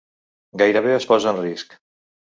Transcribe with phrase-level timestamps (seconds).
[0.63, 1.81] Gairebé es posa en risc.